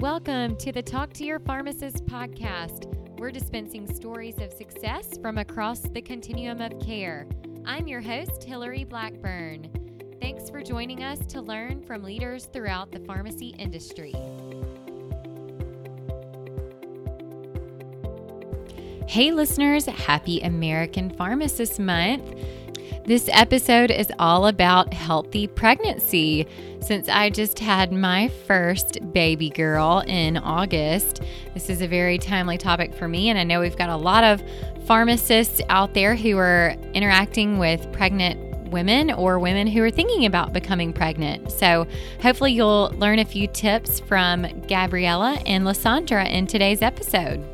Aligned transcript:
Welcome 0.00 0.56
to 0.56 0.72
the 0.72 0.80
Talk 0.80 1.12
to 1.12 1.26
Your 1.26 1.38
Pharmacist 1.40 2.06
podcast. 2.06 2.86
We're 3.18 3.30
dispensing 3.30 3.86
stories 3.94 4.40
of 4.40 4.50
success 4.50 5.18
from 5.20 5.36
across 5.36 5.80
the 5.80 6.00
continuum 6.00 6.62
of 6.62 6.80
care. 6.80 7.26
I'm 7.66 7.86
your 7.86 8.00
host, 8.00 8.42
Hillary 8.42 8.84
Blackburn. 8.84 9.68
Thanks 10.18 10.48
for 10.48 10.62
joining 10.62 11.04
us 11.04 11.18
to 11.26 11.42
learn 11.42 11.82
from 11.82 12.02
leaders 12.02 12.46
throughout 12.46 12.92
the 12.92 13.00
pharmacy 13.00 13.48
industry. 13.58 14.14
Hey, 19.06 19.32
listeners, 19.32 19.84
happy 19.84 20.40
American 20.40 21.10
Pharmacist 21.10 21.78
Month. 21.78 22.40
This 23.04 23.28
episode 23.32 23.90
is 23.90 24.10
all 24.18 24.46
about 24.46 24.94
healthy 24.94 25.46
pregnancy. 25.46 26.46
Since 26.80 27.08
I 27.08 27.30
just 27.30 27.58
had 27.58 27.92
my 27.92 28.28
first 28.46 29.12
baby 29.12 29.50
girl 29.50 30.02
in 30.06 30.38
August, 30.38 31.20
this 31.52 31.68
is 31.68 31.82
a 31.82 31.86
very 31.86 32.18
timely 32.18 32.56
topic 32.56 32.94
for 32.94 33.06
me. 33.06 33.28
And 33.28 33.38
I 33.38 33.44
know 33.44 33.60
we've 33.60 33.76
got 33.76 33.90
a 33.90 33.96
lot 33.96 34.24
of 34.24 34.42
pharmacists 34.86 35.60
out 35.68 35.94
there 35.94 36.16
who 36.16 36.38
are 36.38 36.74
interacting 36.94 37.58
with 37.58 37.92
pregnant 37.92 38.40
women 38.70 39.10
or 39.10 39.38
women 39.38 39.66
who 39.66 39.82
are 39.82 39.90
thinking 39.90 40.24
about 40.24 40.52
becoming 40.52 40.92
pregnant. 40.92 41.52
So, 41.52 41.86
hopefully, 42.22 42.52
you'll 42.52 42.90
learn 42.96 43.18
a 43.18 43.24
few 43.24 43.46
tips 43.46 44.00
from 44.00 44.46
Gabriella 44.66 45.38
and 45.44 45.64
Lysandra 45.64 46.24
in 46.26 46.46
today's 46.46 46.80
episode. 46.80 47.44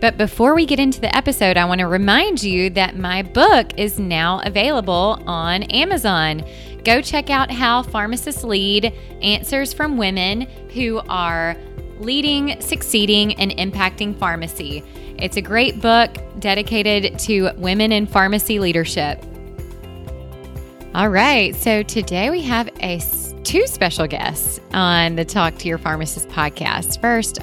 But 0.00 0.16
before 0.16 0.54
we 0.54 0.64
get 0.64 0.80
into 0.80 0.98
the 0.98 1.14
episode, 1.14 1.58
I 1.58 1.66
want 1.66 1.80
to 1.80 1.86
remind 1.86 2.42
you 2.42 2.70
that 2.70 2.96
my 2.96 3.22
book 3.22 3.78
is 3.78 3.98
now 3.98 4.40
available 4.44 5.22
on 5.26 5.64
Amazon. 5.64 6.42
Go 6.84 7.02
check 7.02 7.28
out 7.28 7.50
How 7.50 7.82
Pharmacists 7.82 8.42
Lead 8.42 8.94
Answers 9.22 9.72
from 9.72 9.96
Women 9.96 10.42
Who 10.74 11.00
Are 11.08 11.56
Leading, 11.98 12.58
Succeeding, 12.60 13.34
and 13.34 13.50
Impacting 13.52 14.18
Pharmacy. 14.18 14.82
It's 15.18 15.36
a 15.36 15.42
great 15.42 15.82
book 15.82 16.16
dedicated 16.38 17.18
to 17.20 17.50
women 17.56 17.92
in 17.92 18.06
pharmacy 18.06 18.58
leadership. 18.58 19.22
All 20.92 21.08
right, 21.08 21.54
so 21.54 21.84
today 21.84 22.30
we 22.30 22.42
have 22.42 22.68
a 22.80 23.00
two 23.44 23.64
special 23.68 24.08
guests 24.08 24.58
on 24.72 25.14
the 25.14 25.24
Talk 25.24 25.56
to 25.58 25.68
Your 25.68 25.78
Pharmacist 25.78 26.28
podcast. 26.30 27.00
First, 27.00 27.38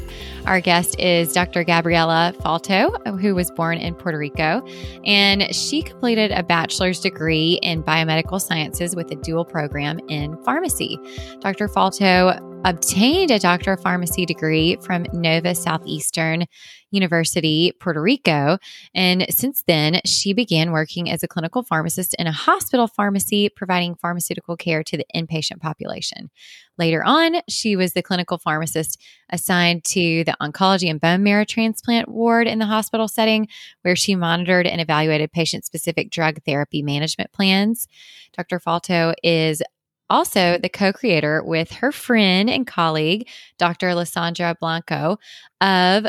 our 0.46 0.60
guest 0.60 1.00
is 1.00 1.32
Dr. 1.32 1.64
Gabriella 1.64 2.34
Falto, 2.42 3.18
who 3.22 3.36
was 3.36 3.50
born 3.52 3.78
in 3.78 3.96
Puerto 3.96 4.18
Rico, 4.18 4.66
and 5.06 5.56
she 5.56 5.82
completed 5.82 6.32
a 6.32 6.44
bachelor's 6.44 7.00
degree 7.00 7.58
in 7.64 7.84
biomedical 7.84 8.42
sciences 8.42 8.98
with 8.98 9.10
a 9.12 9.16
dual 9.16 9.46
program 9.46 10.02
in 10.10 10.36
pharmacy. 10.44 11.00
Dr. 11.40 11.70
Falto 11.70 12.38
obtained 12.66 13.32
a 13.32 13.40
doctor 13.40 13.74
of 13.74 13.82
pharmacy 13.82 14.26
degree 14.26 14.78
from 14.82 15.06
Nova 15.14 15.56
Southeastern 15.56 16.46
University, 16.92 17.72
Puerto 17.80 18.02
Rico. 18.02 18.58
And 18.94 19.26
since 19.30 19.64
then, 19.68 20.02
she 20.06 20.34
began 20.34 20.72
working 20.72 21.10
as 21.10 21.24
a 21.24 21.28
clinical 21.28 21.64
pharmacist 21.64 22.14
in 22.16 22.28
a 22.28 22.32
hospital 22.32 22.88
pharmacy, 22.88 23.50
providing 23.50 23.96
pharmaceutical 23.96 24.58
care 24.58 24.84
to 24.84 24.98
the 24.98 25.06
inpatient 25.16 25.60
population. 25.62 26.30
Later 26.78 27.04
on, 27.04 27.38
she 27.50 27.76
was 27.76 27.94
the 27.94 28.04
clinical 28.04 28.38
pharmacist 28.38 29.02
assigned 29.30 29.84
to 29.86 30.24
the 30.24 30.36
oncology 30.42 30.90
and 30.90 31.02
bone 31.02 31.24
marrow 31.24 31.46
transplant 31.46 32.08
ward 32.08 32.48
in 32.48 32.60
the 32.60 32.66
hospital 32.66 33.08
setting, 33.08 33.48
where 33.82 33.96
she 33.96 34.16
monitored 34.16 34.68
and 34.68 34.80
evaluated 34.80 35.32
patient 35.32 35.66
specific 35.66 36.10
drug 36.12 36.42
therapy 36.44 36.82
management 36.82 37.32
plans. 37.32 37.88
Dr. 38.36 38.60
Falto 38.60 39.14
is 39.24 39.62
also 40.10 40.58
the 40.58 40.70
co 40.70 40.94
creator 40.94 41.44
with 41.44 41.72
her 41.72 41.92
friend 41.92 42.50
and 42.50 42.66
colleague, 42.66 43.28
Dr. 43.58 43.94
Lysandra 43.96 44.56
Blanco, 44.60 45.18
of 45.62 46.08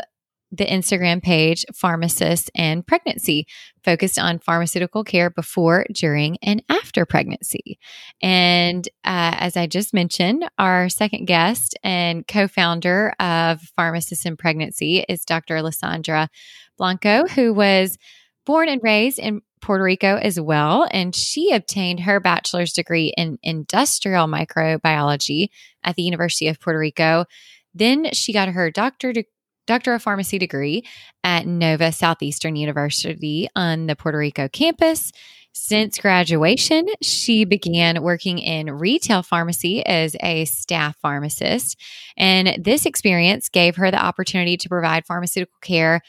the 0.51 0.65
Instagram 0.65 1.21
page 1.21 1.63
Pharmacist 1.75 2.49
and 2.55 2.85
Pregnancy, 2.85 3.45
focused 3.83 4.17
on 4.17 4.39
pharmaceutical 4.39 5.03
care 5.03 5.29
before, 5.29 5.85
during, 5.93 6.37
and 6.41 6.63
after 6.69 7.05
pregnancy. 7.05 7.77
And 8.21 8.87
uh, 9.05 9.37
as 9.37 9.55
I 9.55 9.67
just 9.67 9.93
mentioned, 9.93 10.49
our 10.57 10.89
second 10.89 11.25
guest 11.25 11.77
and 11.83 12.27
co 12.27 12.47
founder 12.47 13.13
of 13.19 13.61
Pharmacist 13.75 14.25
and 14.25 14.39
Pregnancy 14.39 15.05
is 15.07 15.23
Dr. 15.23 15.61
Lysandra 15.61 16.29
Blanco, 16.77 17.27
who 17.27 17.53
was 17.53 17.97
born 18.45 18.69
and 18.69 18.81
raised 18.83 19.19
in 19.19 19.41
Puerto 19.61 19.83
Rico 19.83 20.15
as 20.17 20.39
well. 20.39 20.87
And 20.91 21.15
she 21.15 21.51
obtained 21.51 22.01
her 22.01 22.19
bachelor's 22.19 22.73
degree 22.73 23.13
in 23.17 23.37
industrial 23.43 24.27
microbiology 24.27 25.49
at 25.83 25.95
the 25.95 26.03
University 26.03 26.47
of 26.47 26.59
Puerto 26.59 26.79
Rico. 26.79 27.25
Then 27.73 28.11
she 28.13 28.33
got 28.33 28.49
her 28.49 28.71
doctor 28.71 29.13
de- 29.13 29.25
doctor 29.67 29.93
of 29.93 30.01
pharmacy 30.01 30.39
degree 30.39 30.83
at 31.23 31.45
Nova 31.45 31.91
Southeastern 31.91 32.55
University 32.55 33.47
on 33.55 33.85
the 33.85 33.95
Puerto 33.95 34.17
Rico 34.17 34.47
campus. 34.47 35.11
Since 35.51 35.97
graduation, 35.99 36.87
she 37.01 37.43
began 37.43 38.01
working 38.01 38.39
in 38.39 38.71
retail 38.71 39.23
pharmacy 39.23 39.85
as 39.85 40.15
a 40.21 40.45
staff 40.45 40.95
pharmacist. 41.01 41.79
And 42.17 42.63
this 42.63 42.85
experience 42.85 43.49
gave 43.49 43.75
her 43.75 43.91
the 43.91 44.03
opportunity 44.03 44.57
to 44.57 44.69
provide 44.69 45.05
pharmaceutical 45.05 45.57
care 45.61 46.01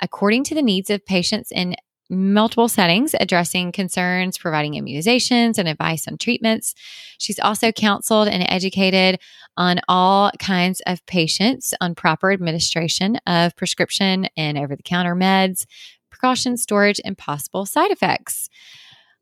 according 0.00 0.44
to 0.44 0.54
the 0.54 0.62
needs 0.62 0.90
of 0.90 1.04
patients 1.04 1.50
in 1.52 1.76
multiple 2.08 2.68
settings 2.68 3.14
addressing 3.18 3.72
concerns, 3.72 4.38
providing 4.38 4.74
immunizations 4.74 5.58
and 5.58 5.68
advice 5.68 6.06
on 6.06 6.18
treatments. 6.18 6.74
She's 7.18 7.38
also 7.38 7.72
counseled 7.72 8.28
and 8.28 8.44
educated 8.48 9.20
on 9.56 9.80
all 9.88 10.30
kinds 10.38 10.80
of 10.86 11.04
patients 11.06 11.74
on 11.80 11.94
proper 11.94 12.30
administration 12.30 13.16
of 13.26 13.56
prescription 13.56 14.28
and 14.36 14.58
over 14.58 14.76
the 14.76 14.82
counter 14.82 15.14
meds, 15.14 15.66
precautions, 16.10 16.62
storage, 16.62 17.00
and 17.04 17.16
possible 17.18 17.66
side 17.66 17.90
effects. 17.90 18.48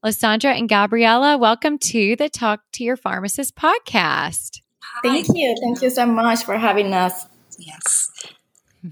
Lysandra 0.03 0.53
and 0.53 0.69
Gabriella, 0.69 1.39
welcome 1.39 1.79
to 1.79 2.15
the 2.17 2.29
Talk 2.29 2.61
to 2.73 2.85
Your 2.85 2.97
Pharmacist 2.97 3.57
podcast. 3.57 4.61
Thank 5.03 5.29
you. 5.35 5.57
Thank 5.63 5.81
you 5.81 5.89
so 5.89 6.05
much 6.05 6.45
for 6.45 6.59
having 6.59 6.93
us. 6.93 7.27
Yes. 7.59 8.11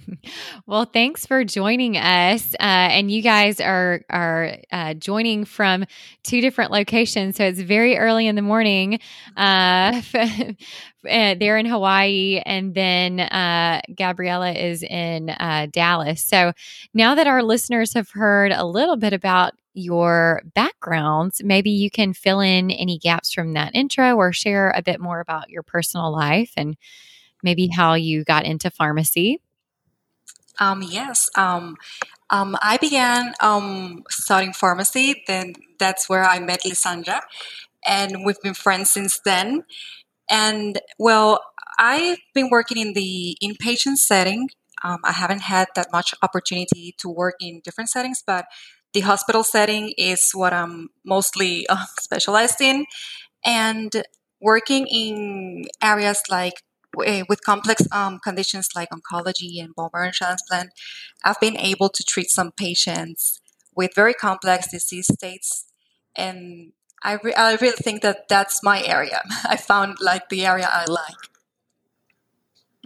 well, 0.66 0.84
thanks 0.84 1.26
for 1.26 1.44
joining 1.44 1.96
us. 1.96 2.54
Uh, 2.54 2.88
and 2.90 3.10
you 3.10 3.22
guys 3.22 3.60
are 3.60 4.02
are 4.10 4.56
uh, 4.70 4.94
joining 4.94 5.44
from 5.44 5.84
two 6.22 6.40
different 6.40 6.70
locations, 6.70 7.36
so 7.36 7.44
it's 7.44 7.60
very 7.60 7.96
early 7.96 8.26
in 8.26 8.36
the 8.36 8.42
morning. 8.42 9.00
Uh, 9.36 10.00
uh 10.14 11.34
they're 11.34 11.58
in 11.58 11.66
Hawaii, 11.66 12.40
and 12.44 12.74
then 12.74 13.20
uh, 13.20 13.80
Gabriella 13.94 14.52
is 14.52 14.82
in 14.82 15.30
uh, 15.30 15.66
Dallas. 15.70 16.22
So 16.22 16.52
now 16.94 17.14
that 17.14 17.26
our 17.26 17.42
listeners 17.42 17.94
have 17.94 18.10
heard 18.10 18.52
a 18.52 18.64
little 18.64 18.96
bit 18.96 19.12
about 19.12 19.52
your 19.74 20.42
backgrounds, 20.54 21.42
maybe 21.42 21.70
you 21.70 21.90
can 21.90 22.12
fill 22.12 22.40
in 22.40 22.70
any 22.70 22.98
gaps 22.98 23.32
from 23.32 23.54
that 23.54 23.74
intro, 23.74 24.14
or 24.16 24.32
share 24.32 24.70
a 24.70 24.82
bit 24.82 25.00
more 25.00 25.20
about 25.20 25.50
your 25.50 25.62
personal 25.62 26.12
life 26.12 26.52
and 26.56 26.76
maybe 27.42 27.66
how 27.68 27.94
you 27.94 28.24
got 28.24 28.44
into 28.44 28.70
pharmacy. 28.70 29.40
Um, 30.62 30.80
yes. 30.80 31.28
Um, 31.36 31.76
um, 32.30 32.56
I 32.62 32.76
began 32.76 33.34
um, 33.40 34.04
studying 34.08 34.52
pharmacy. 34.52 35.24
Then 35.26 35.54
that's 35.80 36.08
where 36.08 36.24
I 36.24 36.38
met 36.38 36.64
Lysandra, 36.64 37.20
and 37.84 38.24
we've 38.24 38.40
been 38.42 38.54
friends 38.54 38.90
since 38.92 39.18
then. 39.24 39.64
And 40.30 40.80
well, 41.00 41.40
I've 41.80 42.18
been 42.32 42.48
working 42.48 42.78
in 42.78 42.92
the 42.92 43.36
inpatient 43.42 43.96
setting. 43.96 44.50
Um, 44.84 44.98
I 45.02 45.12
haven't 45.12 45.42
had 45.42 45.66
that 45.74 45.88
much 45.92 46.14
opportunity 46.22 46.94
to 46.98 47.08
work 47.08 47.34
in 47.40 47.60
different 47.64 47.90
settings, 47.90 48.22
but 48.24 48.44
the 48.94 49.00
hospital 49.00 49.42
setting 49.42 49.92
is 49.98 50.30
what 50.32 50.52
I'm 50.52 50.90
mostly 51.04 51.66
uh, 51.66 51.86
specialized 52.00 52.60
in. 52.60 52.86
And 53.44 53.90
working 54.40 54.86
in 54.86 55.64
areas 55.82 56.22
like 56.30 56.62
with 56.94 57.42
complex 57.44 57.82
um, 57.92 58.18
conditions 58.18 58.68
like 58.74 58.90
oncology 58.90 59.62
and 59.62 59.74
bone 59.74 59.90
marrow 59.92 60.10
transplant, 60.12 60.70
I've 61.24 61.40
been 61.40 61.56
able 61.56 61.88
to 61.88 62.02
treat 62.04 62.30
some 62.30 62.52
patients 62.52 63.40
with 63.74 63.94
very 63.94 64.14
complex 64.14 64.70
disease 64.70 65.08
states, 65.12 65.66
and 66.16 66.72
I, 67.02 67.18
re- 67.22 67.34
I 67.34 67.54
really 67.54 67.76
think 67.76 68.02
that 68.02 68.28
that's 68.28 68.62
my 68.62 68.82
area. 68.84 69.22
I 69.44 69.56
found 69.56 69.96
like 70.00 70.28
the 70.28 70.44
area 70.46 70.68
I 70.70 70.84
like. 70.86 71.16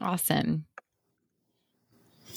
Awesome. 0.00 0.66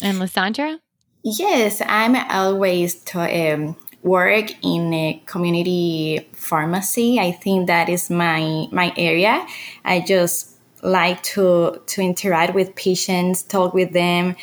And 0.01 0.19
Lysandra? 0.19 0.79
Yes, 1.23 1.81
I'm 1.85 2.15
always 2.15 2.95
to 3.05 3.53
um, 3.53 3.75
work 4.01 4.51
in 4.63 4.93
a 4.93 5.21
community 5.25 6.27
pharmacy. 6.33 7.19
I 7.19 7.31
think 7.31 7.67
that 7.67 7.89
is 7.89 8.09
my 8.09 8.67
my 8.71 8.93
area. 8.95 9.45
I 9.83 9.99
just 9.99 10.58
like 10.81 11.21
to 11.23 11.81
to 11.85 12.01
interact 12.01 12.53
with 12.53 12.75
patients, 12.75 13.43
talk 13.43 13.73
with 13.73 13.93
them. 13.93 14.35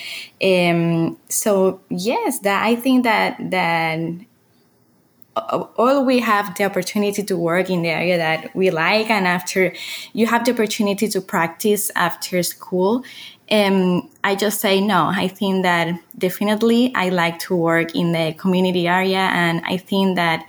Um, 0.43 1.19
so 1.29 1.81
yes, 1.89 2.41
that 2.41 2.65
I 2.65 2.77
think 2.77 3.05
that 3.05 3.37
that 3.51 3.99
all 5.77 6.05
we 6.05 6.21
have 6.21 6.55
the 6.57 6.65
opportunity 6.65 7.23
to 7.23 7.37
work 7.37 7.69
in 7.69 7.83
the 7.83 7.91
area 7.91 8.17
that 8.17 8.55
we 8.57 8.71
like 8.71 9.11
and 9.11 9.27
after 9.27 9.73
you 10.15 10.27
have 10.27 10.45
the 10.45 10.53
opportunity 10.53 11.09
to 11.09 11.21
practice 11.21 11.91
after 11.95 12.43
school. 12.43 13.05
Um, 13.49 14.11
i 14.25 14.35
just 14.35 14.61
say 14.61 14.81
no. 14.81 15.13
I 15.15 15.29
think 15.29 15.63
that 15.63 15.95
definitely 16.19 16.93
i 16.95 17.11
like 17.11 17.39
to 17.41 17.55
work 17.55 17.95
in 17.95 18.13
the 18.13 18.35
community 18.39 18.89
area 18.89 19.29
and 19.33 19.63
i 19.67 19.77
think 19.77 20.17
that 20.17 20.45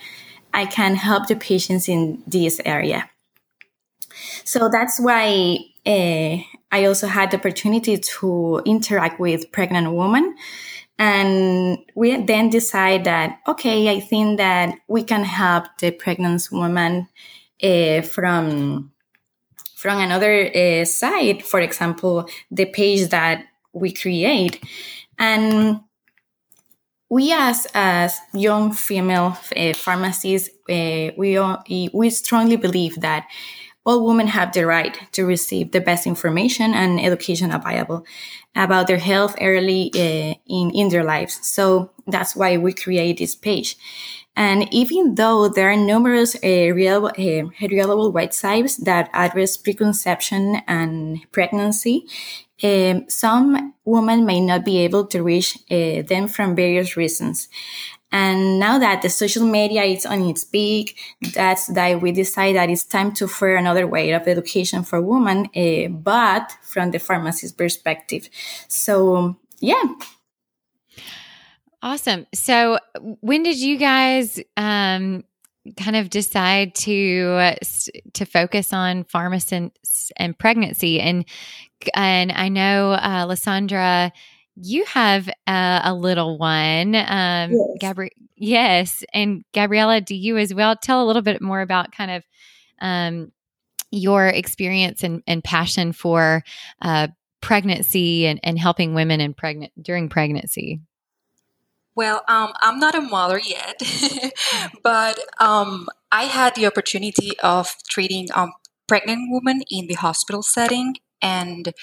i 0.54 0.66
can 0.66 0.96
help 0.96 1.28
the 1.28 1.36
patients 1.36 1.88
in 1.90 2.24
this 2.26 2.60
area. 2.66 3.10
So 4.46 4.70
that's 4.72 5.00
why 5.00 5.60
uh, 5.88 6.38
i 6.72 6.86
also 6.86 7.08
had 7.08 7.32
the 7.32 7.38
opportunity 7.38 7.98
to 7.98 8.62
interact 8.66 9.20
with 9.20 9.52
pregnant 9.52 9.92
women 9.94 10.36
and 11.00 11.78
we 11.96 12.18
then 12.18 12.50
decide 12.50 13.04
that, 13.04 13.40
okay, 13.48 13.96
I 13.96 14.00
think 14.00 14.38
that 14.38 14.76
we 14.88 15.04
can 15.04 15.24
help 15.24 15.66
the 15.80 15.92
pregnant 15.92 16.48
woman 16.52 17.08
uh, 17.62 18.02
from, 18.02 18.92
from 19.76 20.00
another 20.00 20.50
uh, 20.56 20.86
side. 20.86 21.44
For 21.46 21.60
example, 21.60 22.28
the 22.50 22.66
page 22.66 23.10
that 23.10 23.46
we 23.74 23.92
create. 23.94 24.64
And 25.20 25.82
we 27.10 27.32
as, 27.32 27.68
as 27.76 28.20
young 28.34 28.74
female 28.74 29.38
uh, 29.56 29.74
pharmacists, 29.74 30.50
uh, 30.68 31.12
we, 31.16 31.40
we 31.94 32.10
strongly 32.10 32.56
believe 32.58 32.96
that 33.02 33.28
all 33.88 34.06
women 34.06 34.28
have 34.28 34.52
the 34.52 34.66
right 34.66 35.00
to 35.14 35.26
receive 35.26 35.72
the 35.72 35.80
best 35.80 36.06
information 36.06 36.74
and 36.74 37.00
education 37.00 37.52
available 37.52 38.06
about 38.54 38.88
their 38.88 38.98
health 38.98 39.36
early 39.40 39.90
uh, 39.96 40.36
in, 40.46 40.72
in 40.72 40.90
their 40.90 41.06
lives. 41.06 41.40
So 41.48 41.92
that's 42.06 42.36
why 42.36 42.58
we 42.58 42.74
create 42.74 43.18
this 43.18 43.34
page. 43.34 43.78
And 44.36 44.72
even 44.74 45.16
though 45.16 45.48
there 45.48 45.72
are 45.72 45.78
numerous 45.78 46.36
uh, 46.36 46.74
reliable, 46.74 47.12
uh, 47.18 47.50
reliable 47.62 48.14
websites 48.14 48.78
that 48.84 49.10
address 49.14 49.56
preconception 49.56 50.62
and 50.68 51.26
pregnancy, 51.32 52.06
um, 52.64 53.06
some 53.08 53.74
women 53.86 54.26
may 54.26 54.42
not 54.42 54.66
be 54.66 54.80
able 54.80 55.06
to 55.08 55.24
reach 55.24 55.58
uh, 55.72 56.02
them 56.02 56.28
from 56.28 56.56
various 56.56 56.98
reasons. 56.98 57.48
And 58.12 58.60
now 58.60 58.80
that 58.80 59.02
the 59.02 59.10
social 59.10 59.46
media 59.46 59.84
is 59.84 60.06
on 60.06 60.22
its 60.30 60.44
peak, 60.46 60.98
that's 61.34 61.68
that 61.68 62.02
we 62.02 62.12
decide 62.12 62.56
that 62.56 62.70
it's 62.70 62.86
time 62.86 63.12
to 63.16 63.26
offer 63.26 63.56
another 63.56 63.86
way 63.86 64.12
of 64.12 64.28
education 64.28 64.84
for 64.84 65.02
women, 65.02 65.50
uh, 65.56 65.90
but 65.90 66.56
from 66.62 66.92
the 66.92 67.00
pharmacist 67.00 67.58
perspective. 67.58 68.30
So, 68.70 69.36
yeah. 69.60 69.84
Awesome. 71.82 72.26
So, 72.34 72.80
when 73.22 73.44
did 73.44 73.58
you 73.58 73.78
guys 73.78 74.40
um, 74.56 75.24
kind 75.76 75.96
of 75.96 76.10
decide 76.10 76.76
to 76.76 77.56
to 78.14 78.26
focus 78.26 78.74
on 78.74 79.04
pharmacists 79.04 80.12
and 80.18 80.38
pregnancy? 80.38 81.00
And 81.00 81.26
and 81.94 82.32
I 82.32 82.50
know 82.50 82.94
uh, 82.94 83.26
Lysandra 83.28 84.12
you 84.60 84.86
have 84.86 85.30
a, 85.48 85.82
a 85.86 85.94
little 85.94 86.38
one, 86.38 86.96
um, 86.96 87.52
yes. 87.52 87.78
Gabri- 87.82 88.10
yes, 88.36 89.04
and 89.14 89.44
Gabriella, 89.54 90.02
do 90.02 90.16
you 90.16 90.38
as 90.38 90.54
well? 90.54 90.76
Tell 90.76 91.04
a 91.04 91.06
little 91.06 91.22
bit 91.22 91.42
more 91.42 91.62
about 91.62 91.92
kind 91.92 92.12
of 92.12 92.24
um, 92.82 93.32
your 93.92 94.28
experience 94.28 95.04
and, 95.04 95.22
and 95.28 95.44
passion 95.44 95.94
for 95.94 96.44
uh, 96.82 97.08
pregnancy 97.42 98.26
and, 98.26 98.40
and 98.44 98.58
helping 98.58 98.94
women 98.94 99.22
in 99.22 99.34
pregnant 99.34 99.72
during 99.82 100.10
pregnancy. 100.10 100.82
Well, 101.96 102.24
um, 102.28 102.54
I'm 102.62 102.80
not 102.80 102.94
a 102.94 103.02
mother 103.02 103.40
yet, 103.44 103.82
but 104.84 105.20
um, 105.40 105.88
I 106.12 106.24
had 106.24 106.56
the 106.56 106.68
opportunity 106.68 107.32
of 107.40 107.76
treating 107.90 108.28
um, 108.36 108.54
pregnant 108.88 109.30
women 109.32 109.64
in 109.70 109.88
the 109.88 109.96
hospital 109.96 110.44
setting, 110.44 110.96
and 111.22 111.74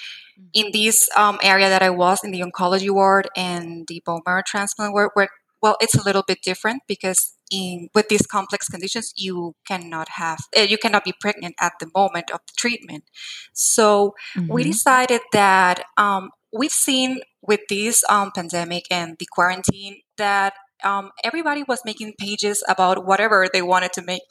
in 0.52 0.70
this 0.72 1.08
um, 1.16 1.38
area 1.42 1.68
that 1.68 1.82
I 1.82 1.90
was 1.90 2.24
in 2.24 2.30
the 2.30 2.40
oncology 2.40 2.90
ward 2.90 3.28
and 3.36 3.86
the 3.88 4.02
bone 4.04 4.22
marrow 4.26 4.42
transplant 4.46 4.92
ward, 4.92 5.10
where 5.14 5.28
well, 5.64 5.78
it's 5.80 5.94
a 5.94 6.04
little 6.04 6.22
bit 6.22 6.42
different 6.42 6.82
because 6.86 7.38
in 7.50 7.88
with 7.94 8.08
these 8.08 8.26
complex 8.26 8.68
conditions, 8.68 9.14
you 9.16 9.54
cannot 9.66 10.08
have 10.16 10.38
uh, 10.54 10.60
you 10.60 10.76
cannot 10.76 11.04
be 11.04 11.14
pregnant 11.18 11.54
at 11.58 11.72
the 11.80 11.88
moment 11.94 12.30
of 12.30 12.40
the 12.46 12.52
treatment. 12.54 13.04
So 13.54 14.14
mm-hmm. 14.36 14.52
we 14.52 14.62
decided 14.64 15.22
that 15.32 15.82
um, 15.96 16.32
we've 16.52 16.70
seen 16.70 17.20
with 17.40 17.60
this 17.70 18.04
um, 18.10 18.30
pandemic 18.34 18.84
and 18.90 19.16
the 19.18 19.26
quarantine 19.32 20.00
that 20.18 20.52
um, 20.84 21.12
everybody 21.24 21.62
was 21.66 21.80
making 21.86 22.12
pages 22.18 22.62
about 22.68 23.06
whatever 23.06 23.48
they 23.50 23.62
wanted 23.62 23.94
to 23.94 24.02
make, 24.02 24.22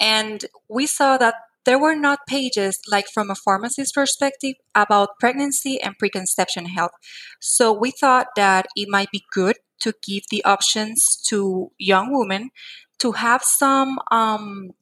and 0.00 0.46
we 0.70 0.86
saw 0.86 1.18
that 1.18 1.34
there 1.70 1.78
were 1.78 1.94
not 1.94 2.26
pages 2.26 2.80
like 2.90 3.06
from 3.14 3.30
a 3.30 3.36
pharmacist 3.36 3.94
perspective 3.94 4.56
about 4.74 5.20
pregnancy 5.20 5.80
and 5.80 5.96
preconception 5.96 6.66
health. 6.66 6.90
So 7.38 7.72
we 7.72 7.92
thought 7.92 8.26
that 8.34 8.66
it 8.74 8.88
might 8.88 9.12
be 9.12 9.22
good 9.32 9.54
to 9.82 9.94
give 10.02 10.24
the 10.32 10.44
options 10.44 11.16
to 11.28 11.70
young 11.78 12.08
women 12.10 12.50
to 12.98 13.12
have 13.12 13.44
some 13.44 14.00
um, 14.10 14.72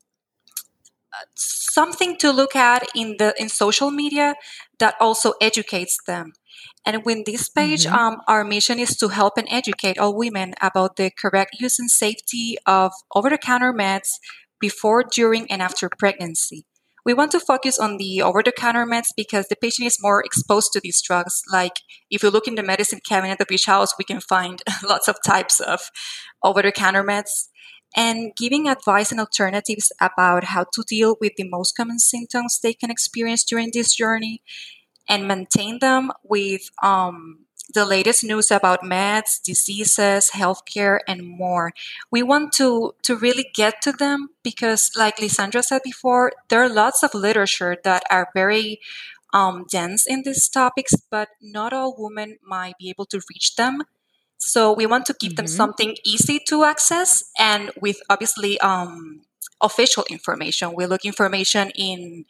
something 1.36 2.16
to 2.16 2.32
look 2.32 2.56
at 2.56 2.88
in 2.94 3.16
the 3.18 3.34
in 3.36 3.50
social 3.50 3.90
media 3.90 4.34
that 4.78 4.94
also 4.98 5.34
educates 5.42 5.98
them. 6.06 6.32
And 6.86 7.04
with 7.04 7.26
this 7.26 7.50
page, 7.50 7.84
mm-hmm. 7.84 7.94
um, 7.94 8.16
our 8.26 8.44
mission 8.44 8.78
is 8.78 8.96
to 8.96 9.08
help 9.08 9.36
and 9.36 9.48
educate 9.50 9.98
all 9.98 10.16
women 10.16 10.54
about 10.62 10.96
the 10.96 11.10
correct 11.10 11.60
use 11.60 11.78
and 11.78 11.90
safety 11.90 12.56
of 12.64 12.92
over-the-counter 13.14 13.74
meds 13.74 14.08
before, 14.58 15.04
during, 15.04 15.44
and 15.52 15.60
after 15.60 15.90
pregnancy. 15.98 16.64
We 17.08 17.14
want 17.14 17.32
to 17.32 17.40
focus 17.40 17.78
on 17.78 17.96
the 17.96 18.20
over 18.20 18.42
the 18.42 18.52
counter 18.52 18.84
meds 18.84 19.14
because 19.16 19.46
the 19.48 19.56
patient 19.56 19.86
is 19.86 19.96
more 19.98 20.22
exposed 20.22 20.72
to 20.74 20.80
these 20.80 21.00
drugs. 21.00 21.40
Like 21.50 21.72
if 22.10 22.22
you 22.22 22.28
look 22.28 22.46
in 22.46 22.54
the 22.54 22.62
medicine 22.62 23.00
cabinet 23.00 23.40
of 23.40 23.46
each 23.50 23.64
house, 23.64 23.94
we 23.98 24.04
can 24.04 24.20
find 24.20 24.62
lots 24.86 25.08
of 25.08 25.16
types 25.24 25.58
of 25.58 25.90
over 26.44 26.60
the 26.60 26.70
counter 26.70 27.02
meds. 27.02 27.48
And 27.96 28.32
giving 28.36 28.68
advice 28.68 29.10
and 29.10 29.20
alternatives 29.20 29.90
about 30.02 30.44
how 30.52 30.66
to 30.74 30.84
deal 30.86 31.16
with 31.18 31.32
the 31.38 31.48
most 31.48 31.72
common 31.78 31.98
symptoms 31.98 32.60
they 32.62 32.74
can 32.74 32.90
experience 32.90 33.42
during 33.42 33.70
this 33.72 33.94
journey 33.94 34.42
and 35.08 35.26
maintain 35.26 35.78
them 35.78 36.12
with 36.22 36.68
um, 36.82 37.46
the 37.72 37.84
latest 37.84 38.24
news 38.24 38.50
about 38.50 38.82
meds, 38.82 39.42
diseases, 39.42 40.30
healthcare, 40.34 41.00
and 41.06 41.26
more. 41.26 41.72
We 42.10 42.22
want 42.22 42.52
to, 42.54 42.94
to 43.02 43.16
really 43.16 43.50
get 43.54 43.82
to 43.82 43.92
them 43.92 44.30
because, 44.42 44.90
like 44.96 45.20
Lysandra 45.20 45.62
said 45.62 45.82
before, 45.84 46.32
there 46.48 46.62
are 46.62 46.68
lots 46.68 47.02
of 47.02 47.14
literature 47.14 47.76
that 47.84 48.04
are 48.10 48.28
very 48.34 48.80
um, 49.32 49.66
dense 49.70 50.06
in 50.06 50.22
these 50.24 50.48
topics, 50.48 50.94
but 51.10 51.28
not 51.42 51.72
all 51.72 51.94
women 51.98 52.38
might 52.42 52.78
be 52.78 52.88
able 52.88 53.06
to 53.06 53.20
reach 53.30 53.56
them. 53.56 53.82
So 54.38 54.72
we 54.72 54.86
want 54.86 55.06
to 55.06 55.16
give 55.18 55.32
mm-hmm. 55.32 55.36
them 55.36 55.46
something 55.46 55.96
easy 56.04 56.40
to 56.48 56.64
access 56.64 57.30
and 57.38 57.70
with 57.80 58.00
obviously 58.08 58.58
um, 58.60 59.22
official 59.60 60.04
information. 60.08 60.74
We 60.74 60.86
look 60.86 61.04
information 61.04 61.70
in 61.74 62.24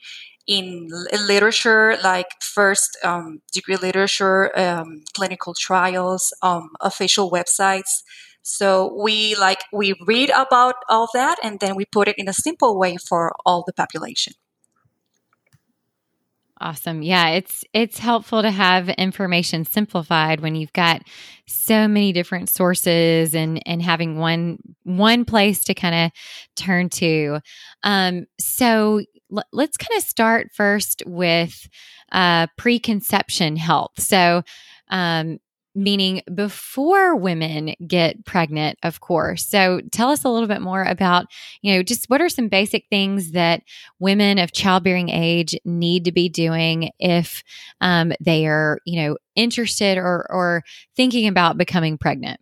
in 0.48 0.88
literature 1.28 1.98
like 2.02 2.28
first 2.42 2.98
um, 3.04 3.40
degree 3.52 3.76
literature, 3.76 4.58
um, 4.58 5.02
clinical 5.14 5.54
trials, 5.54 6.32
um, 6.42 6.70
official 6.80 7.30
websites. 7.30 8.02
So 8.42 8.94
we 9.00 9.36
like 9.36 9.60
we 9.72 9.94
read 10.06 10.30
about 10.30 10.76
all 10.88 11.08
that 11.14 11.38
and 11.42 11.60
then 11.60 11.76
we 11.76 11.84
put 11.84 12.08
it 12.08 12.16
in 12.18 12.28
a 12.28 12.32
simple 12.32 12.78
way 12.78 12.96
for 12.96 13.36
all 13.46 13.62
the 13.66 13.74
population. 13.74 14.34
Awesome. 16.60 17.02
Yeah, 17.02 17.28
it's 17.30 17.64
it's 17.72 18.00
helpful 18.00 18.42
to 18.42 18.50
have 18.50 18.88
information 18.88 19.64
simplified 19.64 20.40
when 20.40 20.56
you've 20.56 20.72
got 20.72 21.02
so 21.46 21.86
many 21.86 22.12
different 22.12 22.48
sources 22.48 23.32
and 23.32 23.62
and 23.64 23.80
having 23.80 24.18
one 24.18 24.58
one 24.82 25.24
place 25.24 25.62
to 25.64 25.74
kind 25.74 25.94
of 25.94 26.10
turn 26.56 26.88
to. 26.90 27.38
Um 27.84 28.26
so 28.40 29.02
let's 29.52 29.76
kind 29.76 29.97
of 29.97 30.04
start 30.04 30.50
first 30.54 31.02
with 31.06 31.68
uh, 32.12 32.47
preconception 32.56 33.56
health. 33.56 33.92
So, 33.99 34.42
um, 34.88 35.38
meaning 35.75 36.23
before 36.35 37.14
women 37.14 37.75
get 37.87 38.25
pregnant, 38.25 38.78
of 38.82 39.00
course. 39.00 39.47
So, 39.47 39.80
tell 39.92 40.11
us 40.11 40.25
a 40.25 40.28
little 40.28 40.49
bit 40.49 40.62
more 40.62 40.82
about, 40.82 41.26
you 41.62 41.75
know, 41.75 41.82
just 41.82 42.08
what 42.08 42.20
are 42.20 42.28
some 42.28 42.49
basic 42.49 42.87
things 42.90 43.32
that 43.32 43.62
women 43.99 44.38
of 44.38 44.52
childbearing 44.52 45.11
age 45.11 45.54
need 45.64 46.04
to 46.06 46.12
be 46.12 46.28
doing 46.28 46.90
if 46.99 47.42
um, 47.80 48.12
they 48.20 48.47
are, 48.47 48.78
you 48.85 49.02
know, 49.02 49.16
interested 49.37 49.99
or, 49.99 50.26
or 50.30 50.64
thinking 50.97 51.28
about 51.28 51.58
becoming 51.58 51.99
pregnant? 51.99 52.40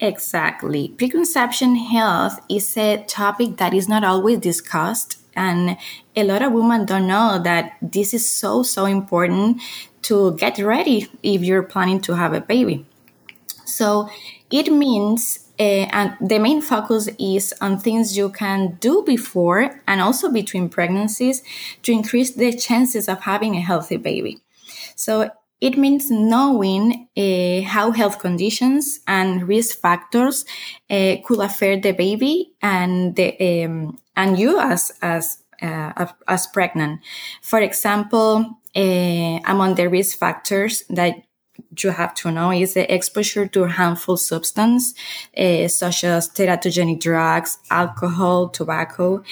Exactly. 0.00 0.88
Preconception 0.88 1.76
health 1.76 2.40
is 2.48 2.76
a 2.76 3.02
topic 3.04 3.56
that 3.56 3.72
is 3.72 3.88
not 3.88 4.04
always 4.04 4.38
discussed 4.38 5.18
and 5.36 5.76
a 6.16 6.24
lot 6.24 6.42
of 6.42 6.52
women 6.52 6.86
don't 6.86 7.06
know 7.06 7.38
that 7.42 7.76
this 7.80 8.12
is 8.14 8.28
so, 8.28 8.62
so 8.62 8.86
important 8.86 9.60
to 10.02 10.34
get 10.36 10.58
ready 10.58 11.08
if 11.22 11.42
you're 11.42 11.62
planning 11.62 12.00
to 12.00 12.14
have 12.14 12.32
a 12.32 12.40
baby. 12.40 12.84
So 13.64 14.08
it 14.50 14.72
means 14.72 15.42
Uh, 15.58 15.88
and 15.90 16.10
the 16.20 16.38
main 16.38 16.60
focus 16.60 17.08
is 17.18 17.54
on 17.60 17.78
things 17.78 18.14
you 18.14 18.28
can 18.28 18.76
do 18.78 19.02
before 19.06 19.80
and 19.86 20.02
also 20.02 20.28
between 20.30 20.68
pregnancies 20.68 21.42
to 21.80 21.92
increase 21.92 22.36
the 22.36 22.52
chances 22.52 23.08
of 23.08 23.18
having 23.22 23.56
a 23.56 23.66
healthy 23.70 23.96
baby. 23.96 24.36
So 24.96 25.30
it 25.60 25.78
means 25.78 26.10
knowing 26.10 27.08
uh, 27.16 27.62
how 27.62 27.90
health 27.90 28.18
conditions 28.18 29.00
and 29.06 29.48
risk 29.48 29.78
factors 29.78 30.44
uh, 30.90 31.16
could 31.24 31.40
affect 31.40 31.82
the 31.82 31.92
baby 31.92 32.52
and 32.60 33.16
the, 33.16 33.64
um, 33.64 33.98
and 34.16 34.38
you 34.38 34.58
as 34.60 34.92
as 35.02 35.38
uh, 35.62 36.06
as 36.28 36.46
pregnant. 36.48 37.00
For 37.42 37.60
example, 37.60 38.58
uh, 38.74 39.38
among 39.46 39.74
the 39.76 39.88
risk 39.88 40.18
factors 40.18 40.82
that 40.90 41.14
you 41.82 41.90
have 41.90 42.14
to 42.14 42.30
know 42.30 42.50
is 42.52 42.74
the 42.74 42.92
exposure 42.92 43.46
to 43.48 43.66
harmful 43.66 44.16
substance 44.16 44.94
uh, 45.36 45.68
such 45.68 46.04
as 46.04 46.28
teratogenic 46.28 47.00
drugs, 47.00 47.58
alcohol, 47.70 48.48
tobacco, 48.48 49.22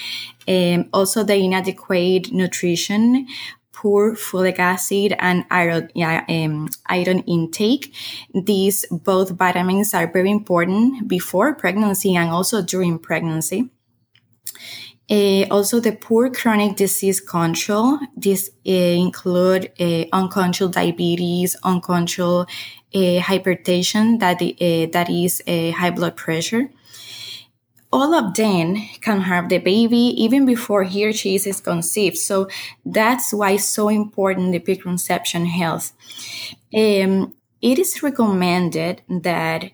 um, 0.47 0.89
also 0.91 1.23
the 1.23 1.35
inadequate 1.35 2.31
nutrition 2.31 3.27
poor 3.85 4.15
folic 4.15 4.57
acid 4.57 5.13
and 5.19 5.45
iron, 5.51 5.91
yeah, 5.93 6.25
um, 6.27 6.67
iron 6.87 7.19
intake. 7.27 7.93
These 8.33 8.87
both 8.89 9.29
vitamins 9.37 9.93
are 9.93 10.11
very 10.11 10.31
important 10.31 11.07
before 11.07 11.53
pregnancy 11.53 12.15
and 12.15 12.31
also 12.31 12.63
during 12.63 12.97
pregnancy. 12.97 13.69
Uh, 15.07 15.45
also, 15.51 15.79
the 15.79 15.91
poor 15.91 16.31
chronic 16.31 16.75
disease 16.77 17.19
control. 17.21 17.99
This 18.17 18.49
uh, 18.67 18.71
include 18.71 19.71
uh, 19.79 20.05
uncontrolled 20.11 20.73
diabetes, 20.73 21.55
uncontrolled 21.63 22.49
uh, 22.95 23.19
hypertension, 23.29 24.19
that 24.19 24.41
uh, 24.41 24.89
that 24.93 25.11
is 25.11 25.43
high 25.77 25.91
blood 25.91 26.15
pressure. 26.15 26.71
All 27.95 28.13
of 28.13 28.33
them 28.33 28.75
can 28.99 29.21
have 29.21 29.47
the 29.47 29.59
baby 29.59 30.03
even 30.25 30.45
before 30.45 30.83
he 30.83 31.05
or 31.07 31.13
she 31.13 31.35
is 31.35 31.61
conceived. 31.61 32.17
So 32.17 32.49
that's 32.85 33.31
why 33.31 33.51
it's 33.51 33.63
so 33.63 33.87
important 33.87 34.51
the 34.51 34.59
preconception 34.59 35.45
health. 35.45 35.93
Um, 36.75 37.35
it 37.61 37.79
is 37.79 38.03
recommended 38.03 39.01
that 39.07 39.71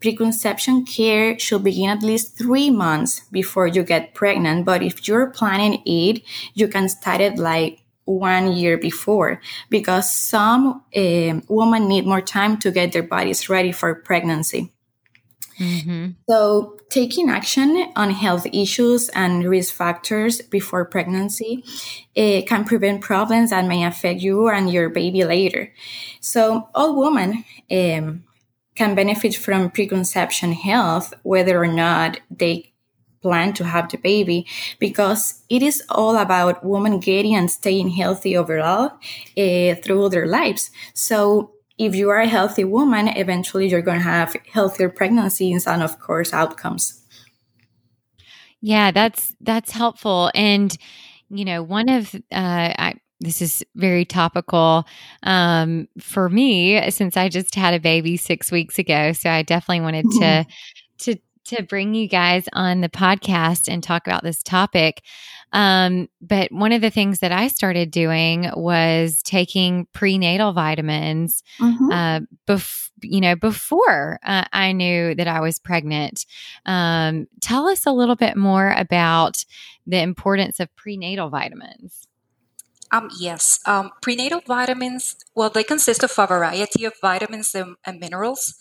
preconception 0.00 0.84
care 0.84 1.38
should 1.38 1.64
begin 1.64 1.88
at 1.88 2.02
least 2.02 2.36
three 2.36 2.68
months 2.68 3.22
before 3.32 3.66
you 3.66 3.82
get 3.84 4.12
pregnant. 4.12 4.66
But 4.66 4.82
if 4.82 5.08
you're 5.08 5.30
planning 5.30 5.80
it, 5.86 6.22
you 6.52 6.68
can 6.68 6.90
start 6.90 7.22
it 7.22 7.38
like 7.38 7.78
one 8.04 8.52
year 8.52 8.76
before 8.76 9.40
because 9.70 10.12
some 10.12 10.82
uh, 10.94 11.40
women 11.48 11.88
need 11.88 12.04
more 12.04 12.20
time 12.20 12.58
to 12.58 12.70
get 12.70 12.92
their 12.92 13.08
bodies 13.14 13.48
ready 13.48 13.72
for 13.72 13.94
pregnancy. 13.94 14.70
Mm-hmm. 15.62 16.10
So, 16.28 16.76
taking 16.90 17.30
action 17.30 17.92
on 17.94 18.10
health 18.10 18.46
issues 18.52 19.08
and 19.10 19.48
risk 19.48 19.72
factors 19.72 20.42
before 20.42 20.84
pregnancy 20.84 21.64
it 22.14 22.48
can 22.48 22.64
prevent 22.64 23.00
problems 23.00 23.50
that 23.50 23.64
may 23.66 23.84
affect 23.84 24.20
you 24.20 24.48
and 24.48 24.70
your 24.70 24.90
baby 24.90 25.24
later. 25.24 25.72
So, 26.20 26.68
all 26.74 27.00
women 27.00 27.44
um, 27.70 28.24
can 28.74 28.94
benefit 28.96 29.36
from 29.36 29.70
preconception 29.70 30.52
health, 30.52 31.14
whether 31.22 31.62
or 31.62 31.68
not 31.68 32.18
they 32.28 32.72
plan 33.22 33.52
to 33.52 33.64
have 33.64 33.88
the 33.88 33.98
baby, 33.98 34.44
because 34.80 35.44
it 35.48 35.62
is 35.62 35.80
all 35.88 36.16
about 36.16 36.64
women 36.64 36.98
getting 36.98 37.36
and 37.36 37.48
staying 37.48 37.90
healthy 37.90 38.36
overall 38.36 38.90
uh, 39.38 39.74
through 39.76 40.08
their 40.08 40.26
lives. 40.26 40.72
So 40.92 41.52
if 41.86 41.94
you 41.96 42.10
are 42.10 42.20
a 42.20 42.28
healthy 42.28 42.64
woman, 42.64 43.08
eventually 43.08 43.68
you're 43.68 43.82
going 43.82 43.98
to 43.98 44.04
have 44.04 44.36
healthier 44.50 44.88
pregnancies 44.88 45.66
and, 45.66 45.82
of 45.82 45.98
course, 45.98 46.32
outcomes. 46.32 47.00
Yeah, 48.60 48.92
that's 48.92 49.34
that's 49.40 49.72
helpful. 49.72 50.30
And 50.34 50.76
you 51.30 51.44
know, 51.44 51.62
one 51.62 51.88
of 51.88 52.14
uh, 52.14 52.20
I, 52.30 52.94
this 53.18 53.42
is 53.42 53.64
very 53.74 54.04
topical 54.04 54.84
um, 55.24 55.88
for 55.98 56.28
me 56.28 56.90
since 56.90 57.16
I 57.16 57.28
just 57.28 57.54
had 57.56 57.74
a 57.74 57.80
baby 57.80 58.16
six 58.16 58.52
weeks 58.52 58.78
ago. 58.78 59.12
So 59.12 59.30
I 59.30 59.42
definitely 59.42 59.80
wanted 59.80 60.06
mm-hmm. 60.06 60.20
to 60.20 60.46
to 60.98 61.20
bring 61.68 61.94
you 61.94 62.08
guys 62.08 62.48
on 62.52 62.80
the 62.80 62.88
podcast 62.88 63.68
and 63.68 63.82
talk 63.82 64.06
about 64.06 64.22
this 64.22 64.42
topic. 64.42 65.02
Um, 65.52 66.08
but 66.20 66.50
one 66.50 66.72
of 66.72 66.80
the 66.80 66.90
things 66.90 67.18
that 67.18 67.32
I 67.32 67.48
started 67.48 67.90
doing 67.90 68.50
was 68.54 69.22
taking 69.22 69.86
prenatal 69.92 70.52
vitamins, 70.52 71.42
mm-hmm. 71.58 71.90
uh, 71.90 72.20
bef- 72.46 72.90
you 73.02 73.20
know, 73.20 73.36
before 73.36 74.18
uh, 74.24 74.44
I 74.52 74.72
knew 74.72 75.14
that 75.14 75.28
I 75.28 75.40
was 75.40 75.58
pregnant. 75.58 76.24
Um, 76.64 77.26
tell 77.40 77.68
us 77.68 77.84
a 77.84 77.92
little 77.92 78.16
bit 78.16 78.36
more 78.36 78.72
about 78.72 79.44
the 79.86 80.00
importance 80.00 80.60
of 80.60 80.74
prenatal 80.76 81.28
vitamins. 81.28 82.06
Um, 82.90 83.08
yes, 83.18 83.58
um, 83.66 83.90
prenatal 84.02 84.42
vitamins, 84.46 85.16
well, 85.34 85.48
they 85.48 85.64
consist 85.64 86.04
of 86.04 86.12
a 86.18 86.26
variety 86.26 86.84
of 86.84 86.92
vitamins 87.00 87.54
and, 87.54 87.76
and 87.86 87.98
minerals 87.98 88.54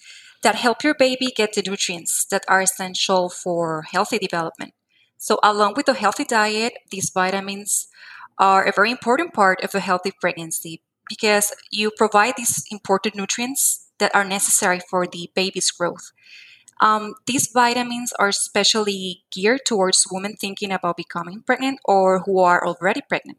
that 0.43 0.55
help 0.55 0.83
your 0.83 0.95
baby 0.95 1.27
get 1.35 1.53
the 1.53 1.63
nutrients 1.65 2.25
that 2.25 2.43
are 2.47 2.61
essential 2.61 3.29
for 3.29 3.83
healthy 3.91 4.17
development. 4.17 4.73
So, 5.17 5.39
along 5.43 5.75
with 5.75 5.87
a 5.87 5.93
healthy 5.93 6.25
diet, 6.25 6.73
these 6.89 7.11
vitamins 7.13 7.87
are 8.39 8.63
a 8.63 8.73
very 8.75 8.89
important 8.89 9.33
part 9.33 9.63
of 9.63 9.75
a 9.75 9.79
healthy 9.79 10.11
pregnancy 10.19 10.81
because 11.07 11.53
you 11.69 11.91
provide 11.95 12.35
these 12.37 12.63
important 12.71 13.15
nutrients 13.15 13.89
that 13.99 14.13
are 14.15 14.25
necessary 14.25 14.79
for 14.89 15.05
the 15.05 15.29
baby's 15.35 15.69
growth. 15.69 16.11
Um, 16.81 17.13
these 17.27 17.49
vitamins 17.53 18.11
are 18.17 18.29
especially 18.29 19.23
geared 19.31 19.61
towards 19.67 20.07
women 20.11 20.33
thinking 20.33 20.71
about 20.71 20.97
becoming 20.97 21.43
pregnant 21.45 21.79
or 21.85 22.21
who 22.25 22.39
are 22.39 22.65
already 22.65 23.01
pregnant. 23.07 23.37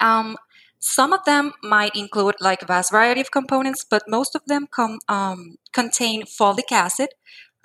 Um, 0.00 0.36
some 0.84 1.14
of 1.14 1.24
them 1.24 1.54
might 1.62 1.96
include 1.96 2.34
like 2.40 2.60
a 2.60 2.66
vast 2.66 2.90
variety 2.90 3.22
of 3.22 3.30
components, 3.30 3.86
but 3.88 4.02
most 4.06 4.34
of 4.34 4.42
them 4.46 4.66
come 4.66 4.98
um, 5.08 5.56
contain 5.72 6.24
folic 6.24 6.70
acid, 6.70 7.08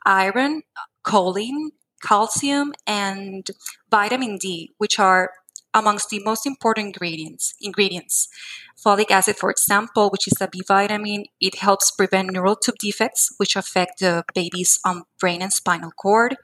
iron, 0.06 0.62
choline, 1.06 1.72
calcium, 2.02 2.72
and 2.88 3.52
vitamin 3.92 4.38
D, 4.38 4.72
which 4.78 5.00
are 5.00 5.32
amongst 5.74 6.10
the 6.10 6.24
most 6.24 6.48
important 6.48 6.88
ingredients. 6.88 7.56
Ingredients. 7.60 8.30
Folic 8.82 9.12
acid, 9.12 9.36
for 9.36 9.52
example, 9.52 10.10
which 10.10 10.26
is 10.26 10.40
a 10.40 10.48
B 10.48 10.62
vitamin, 10.66 11.26
it 11.42 11.56
helps 11.56 11.92
prevent 11.92 12.32
neural 12.32 12.56
tube 12.56 12.76
defects, 12.80 13.34
which 13.36 13.58
affect 13.58 14.00
the 14.00 14.24
baby's 14.34 14.80
um, 14.86 15.04
brain 15.20 15.42
and 15.42 15.52
spinal 15.52 15.92
cord. 15.92 16.38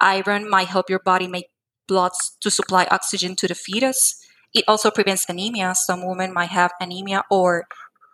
Iron 0.00 0.50
might 0.50 0.66
help 0.66 0.90
your 0.90 0.98
body 0.98 1.28
make 1.28 1.50
blood 1.86 2.12
to 2.40 2.50
supply 2.50 2.88
oxygen 2.90 3.36
to 3.36 3.46
the 3.46 3.54
fetus. 3.54 4.27
It 4.54 4.64
also 4.66 4.90
prevents 4.90 5.28
anemia. 5.28 5.74
Some 5.74 6.06
women 6.06 6.32
might 6.32 6.50
have 6.50 6.72
anemia 6.80 7.24
or 7.30 7.66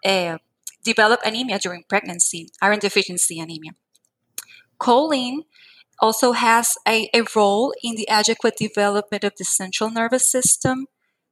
uh, 0.05 0.39
develop 0.85 1.21
anemia 1.25 1.59
during 1.59 1.85
pregnancy, 1.89 2.49
iron 2.61 2.79
deficiency 2.79 3.41
anemia. 3.41 3.73
Choline 4.81 5.45
also 6.01 6.33
has 6.33 6.77
a, 6.87 7.09
a 7.15 7.23
role 7.37 7.73
in 7.83 7.95
the 7.95 8.09
adequate 8.09 8.57
development 8.57 9.25
of 9.25 9.33
the 9.39 9.45
central 9.45 9.91
nervous 9.91 10.31
system. 10.31 10.87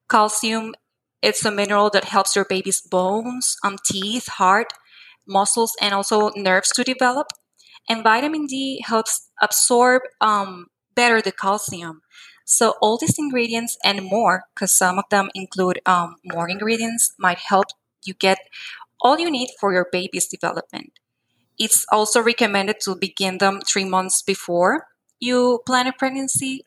Calcium, 0.09 0.75
it's 1.21 1.45
a 1.45 1.51
mineral 1.51 1.91
that 1.91 2.05
helps 2.05 2.37
your 2.37 2.45
baby's 2.45 2.81
bones, 2.81 3.57
um, 3.65 3.77
teeth, 3.85 4.29
heart, 4.29 4.73
muscles, 5.27 5.77
and 5.81 5.95
also 5.95 6.31
nerves 6.37 6.71
to 6.73 6.85
develop. 6.85 7.29
And 7.89 8.03
vitamin 8.05 8.47
D 8.47 8.85
helps 8.87 9.29
absorb 9.41 10.03
um, 10.21 10.67
better 10.95 11.21
the 11.21 11.33
calcium. 11.33 12.02
So 12.45 12.75
all 12.81 12.99
these 12.99 13.19
ingredients 13.19 13.79
and 13.85 14.05
more, 14.05 14.45
because 14.55 14.77
some 14.77 14.99
of 14.99 15.05
them 15.11 15.31
include 15.35 15.81
um, 15.87 16.17
more 16.25 16.49
ingredients, 16.49 17.15
might 17.19 17.39
help 17.39 17.67
you 18.05 18.15
get 18.15 18.39
all 19.01 19.19
you 19.19 19.31
need 19.31 19.51
for 19.61 19.73
your 19.73 19.87
baby's 19.91 20.27
development. 20.27 20.99
It's 21.59 21.85
also 21.93 22.23
recommended 22.23 22.81
to 22.85 22.97
begin 22.97 23.39
them 23.39 23.61
three 23.61 23.85
months 23.85 24.23
before 24.23 24.87
you 25.21 25.61
plan 25.67 25.87
a 25.87 25.93
pregnancy. 25.93 26.67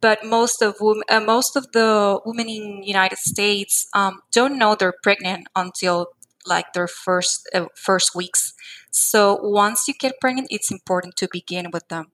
But 0.00 0.24
most 0.24 0.62
of 0.62 0.76
uh, 0.82 1.20
most 1.20 1.56
of 1.56 1.72
the 1.72 2.20
women 2.24 2.48
in 2.48 2.82
United 2.82 3.18
States 3.18 3.88
um, 3.94 4.20
don't 4.30 4.58
know 4.58 4.74
they're 4.74 4.94
pregnant 5.02 5.48
until 5.56 6.08
like 6.46 6.74
their 6.74 6.86
first 6.86 7.48
uh, 7.54 7.66
first 7.74 8.14
weeks. 8.14 8.52
So 8.90 9.38
once 9.42 9.88
you 9.88 9.94
get 9.94 10.20
pregnant, 10.20 10.48
it's 10.50 10.70
important 10.70 11.16
to 11.16 11.28
begin 11.32 11.70
with 11.72 11.88
them 11.88 12.12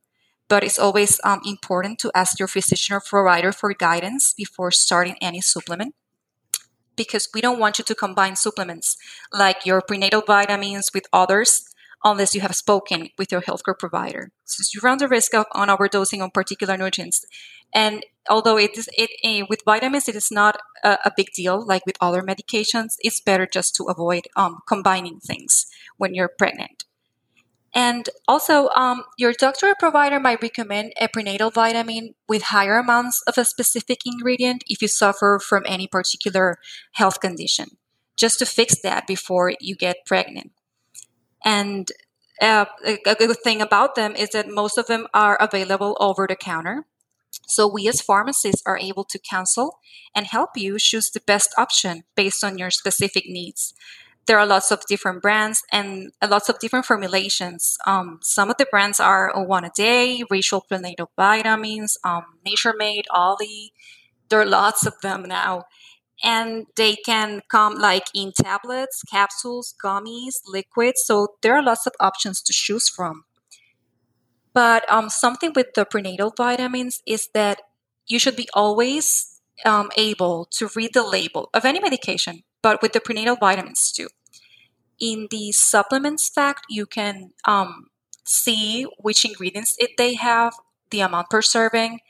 but 0.52 0.62
it's 0.62 0.78
always 0.78 1.18
um, 1.24 1.40
important 1.46 1.98
to 1.98 2.12
ask 2.14 2.38
your 2.38 2.46
physician 2.46 2.94
or 2.94 3.00
provider 3.00 3.52
for 3.52 3.72
guidance 3.72 4.34
before 4.36 4.70
starting 4.70 5.16
any 5.22 5.40
supplement 5.40 5.94
because 6.94 7.26
we 7.32 7.40
don't 7.40 7.58
want 7.58 7.78
you 7.78 7.84
to 7.86 7.94
combine 7.94 8.36
supplements 8.36 8.98
like 9.32 9.64
your 9.64 9.80
prenatal 9.80 10.20
vitamins 10.20 10.90
with 10.92 11.06
others 11.10 11.64
unless 12.04 12.34
you 12.34 12.42
have 12.42 12.54
spoken 12.54 13.08
with 13.16 13.32
your 13.32 13.40
healthcare 13.40 13.78
provider. 13.78 14.30
Since 14.44 14.74
you 14.74 14.80
run 14.82 14.98
the 14.98 15.08
risk 15.08 15.32
of 15.32 15.46
on 15.52 15.68
overdosing 15.68 16.22
on 16.22 16.30
particular 16.30 16.76
nutrients. 16.76 17.24
And 17.74 18.04
although 18.28 18.58
it 18.58 18.76
is 18.76 18.90
it 18.92 19.08
uh, 19.24 19.46
with 19.48 19.62
vitamins, 19.64 20.06
it 20.06 20.16
is 20.16 20.30
not 20.30 20.58
a, 20.84 20.98
a, 21.06 21.12
big 21.16 21.28
deal 21.34 21.66
like 21.66 21.86
with 21.86 21.96
other 21.98 22.20
medications. 22.20 22.96
It's 22.98 23.22
better 23.22 23.46
just 23.46 23.74
to 23.76 23.84
avoid 23.84 24.24
um, 24.36 24.58
combining 24.68 25.18
things 25.18 25.64
when 25.96 26.14
you're 26.14 26.28
pregnant. 26.28 26.84
And 27.74 28.10
also, 28.28 28.68
um, 28.76 29.04
your 29.16 29.32
doctor 29.32 29.68
or 29.68 29.74
provider 29.74 30.20
might 30.20 30.42
recommend 30.42 30.92
a 31.00 31.08
prenatal 31.08 31.50
vitamin 31.50 32.14
with 32.28 32.42
higher 32.44 32.76
amounts 32.76 33.22
of 33.26 33.38
a 33.38 33.46
specific 33.46 34.00
ingredient 34.04 34.62
if 34.68 34.82
you 34.82 34.88
suffer 34.88 35.40
from 35.42 35.64
any 35.66 35.86
particular 35.86 36.58
health 36.92 37.20
condition, 37.20 37.78
just 38.14 38.38
to 38.40 38.46
fix 38.46 38.80
that 38.82 39.06
before 39.06 39.54
you 39.58 39.74
get 39.74 40.04
pregnant. 40.04 40.52
And 41.44 41.90
uh, 42.42 42.66
a 42.84 42.98
good 43.14 43.36
thing 43.42 43.62
about 43.62 43.94
them 43.94 44.14
is 44.16 44.30
that 44.30 44.48
most 44.48 44.76
of 44.76 44.86
them 44.86 45.06
are 45.14 45.38
available 45.40 45.96
over 45.98 46.26
the 46.26 46.36
counter. 46.36 46.84
So 47.46 47.66
we 47.66 47.88
as 47.88 48.02
pharmacists 48.02 48.62
are 48.66 48.78
able 48.78 49.04
to 49.04 49.18
counsel 49.18 49.78
and 50.14 50.26
help 50.26 50.50
you 50.56 50.78
choose 50.78 51.10
the 51.10 51.20
best 51.20 51.54
option 51.56 52.04
based 52.14 52.44
on 52.44 52.58
your 52.58 52.70
specific 52.70 53.24
needs 53.26 53.72
there 54.26 54.38
are 54.38 54.46
lots 54.46 54.70
of 54.70 54.84
different 54.86 55.20
brands 55.20 55.64
and 55.72 56.12
lots 56.26 56.48
of 56.48 56.58
different 56.58 56.86
formulations. 56.86 57.76
Um, 57.86 58.20
some 58.22 58.50
of 58.50 58.56
the 58.56 58.66
brands 58.70 59.00
are 59.00 59.32
one 59.44 59.64
a 59.64 59.70
day, 59.74 60.22
Rachel 60.30 60.60
prenatal 60.60 61.10
vitamins, 61.16 61.98
um, 62.04 62.24
Nature 62.44 62.74
Made, 62.76 63.06
Olly. 63.12 63.72
There 64.28 64.40
are 64.40 64.46
lots 64.46 64.86
of 64.86 64.94
them 65.02 65.24
now. 65.24 65.64
And 66.24 66.66
they 66.76 66.94
can 66.94 67.40
come 67.48 67.74
like 67.74 68.06
in 68.14 68.32
tablets, 68.40 69.02
capsules, 69.10 69.74
gummies, 69.82 70.36
liquids. 70.46 71.02
So 71.04 71.34
there 71.42 71.56
are 71.56 71.62
lots 71.62 71.86
of 71.86 71.94
options 71.98 72.40
to 72.42 72.52
choose 72.52 72.88
from. 72.88 73.24
But 74.54 74.90
um, 74.90 75.08
something 75.10 75.52
with 75.56 75.74
the 75.74 75.84
prenatal 75.84 76.32
vitamins 76.36 77.02
is 77.06 77.28
that 77.34 77.62
you 78.06 78.20
should 78.20 78.36
be 78.36 78.48
always 78.54 79.40
um, 79.64 79.90
able 79.96 80.46
to 80.52 80.68
read 80.76 80.94
the 80.94 81.02
label 81.02 81.50
of 81.52 81.64
any 81.64 81.80
medication 81.80 82.44
but 82.62 82.80
with 82.80 82.92
the 82.92 83.00
prenatal 83.00 83.36
vitamins 83.36 83.92
too. 83.92 84.08
In 85.00 85.28
the 85.30 85.52
supplements 85.52 86.28
fact, 86.28 86.64
you 86.68 86.86
can 86.86 87.32
um, 87.44 87.88
see 88.24 88.86
which 88.98 89.24
ingredients 89.24 89.74
it, 89.78 89.90
they 89.98 90.14
have, 90.14 90.54
the 90.90 91.00
amount 91.00 91.30
per 91.30 91.42
serving, 91.42 92.00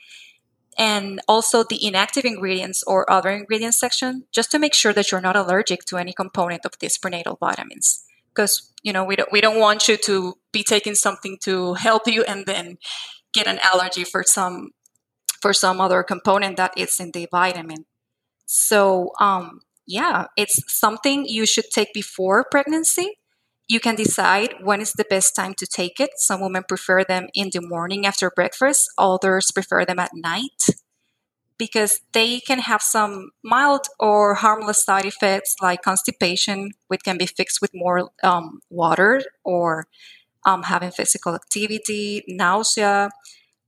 and 0.77 1.21
also 1.27 1.63
the 1.63 1.83
inactive 1.85 2.25
ingredients 2.25 2.83
or 2.85 3.09
other 3.11 3.29
ingredients 3.29 3.79
section, 3.79 4.25
just 4.31 4.51
to 4.51 4.59
make 4.59 4.73
sure 4.73 4.93
that 4.93 5.11
you're 5.11 5.21
not 5.21 5.35
allergic 5.35 5.85
to 5.85 5.97
any 5.97 6.13
component 6.13 6.65
of 6.65 6.77
these 6.79 6.97
prenatal 6.97 7.37
vitamins. 7.39 8.03
Because 8.33 8.71
you 8.81 8.91
know 8.91 9.03
we 9.03 9.15
don't 9.15 9.31
we 9.31 9.41
don't 9.41 9.59
want 9.59 9.87
you 9.87 9.97
to 9.97 10.35
be 10.51 10.63
taking 10.63 10.95
something 10.95 11.37
to 11.43 11.75
help 11.75 12.07
you 12.07 12.23
and 12.23 12.45
then 12.45 12.77
get 13.33 13.47
an 13.47 13.59
allergy 13.63 14.03
for 14.03 14.23
some 14.23 14.71
for 15.41 15.53
some 15.53 15.79
other 15.81 16.03
component 16.03 16.57
that 16.57 16.73
is 16.77 16.99
in 16.99 17.11
the 17.11 17.27
vitamin. 17.29 17.85
So 18.45 19.11
um, 19.19 19.59
yeah, 19.85 20.27
it's 20.37 20.61
something 20.67 21.25
you 21.25 21.45
should 21.45 21.69
take 21.73 21.93
before 21.93 22.45
pregnancy. 22.49 23.17
You 23.67 23.79
can 23.79 23.95
decide 23.95 24.55
when 24.61 24.81
is 24.81 24.93
the 24.93 25.05
best 25.09 25.35
time 25.35 25.53
to 25.55 25.65
take 25.65 25.99
it. 25.99 26.11
Some 26.17 26.41
women 26.41 26.63
prefer 26.67 27.03
them 27.03 27.27
in 27.33 27.49
the 27.53 27.61
morning 27.61 28.05
after 28.05 28.29
breakfast, 28.29 28.89
others 28.97 29.51
prefer 29.51 29.85
them 29.85 29.99
at 29.99 30.11
night 30.13 30.63
because 31.57 32.01
they 32.13 32.39
can 32.39 32.59
have 32.59 32.81
some 32.81 33.31
mild 33.43 33.87
or 33.99 34.35
harmless 34.35 34.83
side 34.83 35.05
effects 35.05 35.55
like 35.61 35.81
constipation, 35.81 36.71
which 36.87 37.03
can 37.03 37.17
be 37.17 37.25
fixed 37.25 37.61
with 37.61 37.71
more 37.73 38.09
um, 38.23 38.59
water 38.69 39.21
or 39.43 39.87
um, 40.45 40.63
having 40.63 40.91
physical 40.91 41.35
activity, 41.35 42.23
nausea, 42.27 43.09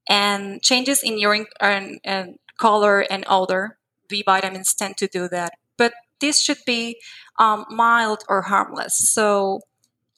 and 0.09 0.61
changes 0.61 1.03
in 1.03 1.17
urine 1.17 1.47
and, 1.59 1.99
and 2.03 2.39
color 2.57 3.01
and 3.01 3.23
odor. 3.27 3.77
B 4.07 4.23
vitamins 4.25 4.73
tend 4.73 4.97
to 4.97 5.07
do 5.07 5.27
that. 5.29 5.53
But 5.77 5.93
this 6.21 6.41
should 6.41 6.59
be 6.65 6.97
um, 7.39 7.65
mild 7.69 8.23
or 8.29 8.43
harmless. 8.43 8.97
So 8.97 9.61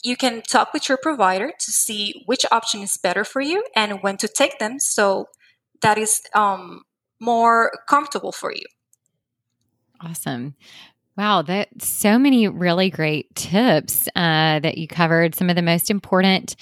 you 0.04 0.16
can 0.16 0.42
talk 0.42 0.74
with 0.74 0.88
your 0.88 0.98
provider 0.98 1.52
to 1.60 1.72
see 1.72 2.24
which 2.26 2.46
option 2.52 2.82
is 2.82 2.98
better 2.98 3.24
for 3.24 3.42
you 3.42 3.64
and 3.76 4.02
when 4.04 4.18
to 4.18 4.28
take 4.28 4.60
them 4.60 4.80
so 4.80 5.28
that 5.82 5.98
is 5.98 6.22
um, 6.34 6.82
more 7.20 7.72
comfortable 7.88 8.32
for 8.32 8.54
you. 8.54 8.66
Awesome. 10.02 10.56
Wow, 11.18 11.42
that 11.44 11.70
so 11.82 12.20
many 12.20 12.48
really 12.48 12.92
great 12.92 13.34
tips 13.36 14.08
uh, 14.16 14.60
that 14.60 14.78
you 14.78 14.88
covered. 14.88 15.34
Some 15.34 15.50
of 15.50 15.56
the 15.56 15.64
most 15.64 15.90
important 15.90 16.56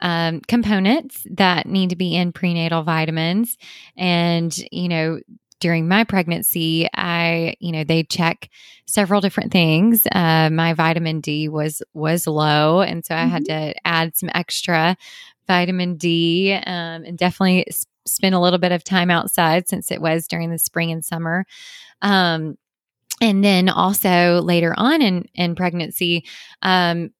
um, 0.00 0.40
components 0.48 1.26
that 1.30 1.66
need 1.66 1.90
to 1.90 1.96
be 1.96 2.16
in 2.16 2.32
prenatal 2.32 2.84
vitamins, 2.84 3.58
and 3.98 4.56
you 4.72 4.88
know 4.88 5.20
during 5.60 5.88
my 5.88 6.04
pregnancy, 6.04 6.88
I, 6.94 7.54
you 7.60 7.72
know, 7.72 7.84
they 7.84 8.04
check 8.04 8.48
several 8.86 9.20
different 9.20 9.52
things. 9.52 10.06
Uh, 10.12 10.50
my 10.50 10.74
vitamin 10.74 11.20
D 11.20 11.48
was 11.48 11.82
was 11.94 12.26
low, 12.26 12.80
and 12.80 13.04
so 13.04 13.14
I 13.14 13.18
mm-hmm. 13.18 13.30
had 13.30 13.44
to 13.46 13.86
add 13.86 14.16
some 14.16 14.30
extra 14.34 14.96
vitamin 15.46 15.96
D, 15.96 16.52
um, 16.52 17.04
and 17.04 17.18
definitely 17.18 17.66
spend 18.06 18.34
a 18.34 18.40
little 18.40 18.58
bit 18.58 18.72
of 18.72 18.84
time 18.84 19.10
outside 19.10 19.68
since 19.68 19.90
it 19.90 20.00
was 20.00 20.26
during 20.26 20.50
the 20.50 20.58
spring 20.58 20.90
and 20.90 21.04
summer. 21.04 21.44
Um, 22.02 22.56
and 23.20 23.44
then 23.44 23.68
also 23.68 24.40
later 24.42 24.74
on 24.76 25.02
in 25.02 25.26
in 25.34 25.54
pregnancy, 25.54 26.24
um, 26.62 27.10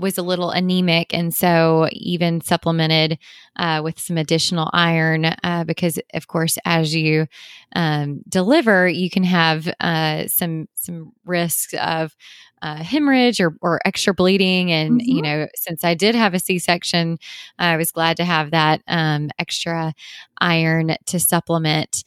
was 0.00 0.18
a 0.18 0.22
little 0.22 0.50
anemic 0.50 1.14
and 1.14 1.34
so 1.34 1.88
even 1.92 2.40
supplemented 2.40 3.18
uh, 3.56 3.80
with 3.82 3.98
some 3.98 4.18
additional 4.18 4.70
iron 4.72 5.26
uh, 5.44 5.64
because 5.64 5.98
of 6.14 6.26
course 6.26 6.58
as 6.64 6.94
you 6.94 7.26
um, 7.76 8.20
deliver 8.28 8.88
you 8.88 9.10
can 9.10 9.24
have 9.24 9.68
uh, 9.80 10.26
some 10.26 10.68
some 10.74 11.12
risks 11.24 11.74
of 11.74 12.16
uh, 12.60 12.82
hemorrhage 12.82 13.40
or, 13.40 13.56
or 13.60 13.80
extra 13.84 14.12
bleeding 14.12 14.72
and 14.72 15.00
mm-hmm. 15.00 15.16
you 15.16 15.22
know 15.22 15.46
since 15.54 15.84
i 15.84 15.94
did 15.94 16.14
have 16.14 16.34
a 16.34 16.40
c-section 16.40 17.18
i 17.58 17.76
was 17.76 17.92
glad 17.92 18.16
to 18.16 18.24
have 18.24 18.50
that 18.50 18.82
um, 18.88 19.30
extra 19.38 19.94
iron 20.40 20.96
to 21.06 21.20
supplement 21.20 22.02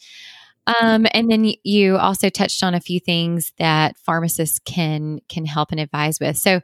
um, 0.79 1.07
and 1.12 1.29
then 1.29 1.53
you 1.63 1.97
also 1.97 2.29
touched 2.29 2.63
on 2.63 2.73
a 2.73 2.79
few 2.79 2.99
things 2.99 3.51
that 3.57 3.97
pharmacists 3.97 4.60
can 4.60 5.19
can 5.27 5.45
help 5.45 5.71
and 5.71 5.79
advise 5.79 6.19
with. 6.19 6.38
So, 6.38 6.62